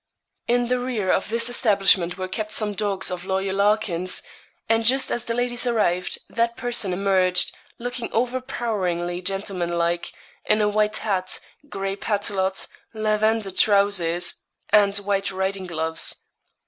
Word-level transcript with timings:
In 0.47 0.67
the 0.67 0.79
rear 0.79 1.11
of 1.11 1.29
this 1.29 1.47
establishment 1.47 2.17
were 2.17 2.27
kept 2.27 2.51
some 2.51 2.73
dogs 2.73 3.11
of 3.11 3.23
Lawyer 3.23 3.53
Larkin's; 3.53 4.23
and 4.67 4.83
just 4.83 5.11
as 5.11 5.25
the 5.25 5.35
ladies 5.35 5.67
arrived, 5.67 6.17
that 6.27 6.57
person 6.57 6.91
emerged, 6.91 7.55
looking 7.77 8.11
overpoweringly 8.11 9.21
gentlemanlike, 9.21 10.11
in 10.45 10.59
a 10.59 10.67
white 10.67 10.97
hat, 11.05 11.39
gray 11.69 11.95
paletot, 11.95 12.65
lavender 12.95 13.51
trowsers, 13.51 14.41
and 14.69 14.97
white 14.97 15.29
riding 15.31 15.67
gloves. 15.67 16.15